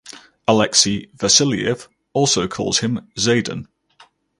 [0.47, 3.67] Alexei Vassiliev also calls him Zaidan.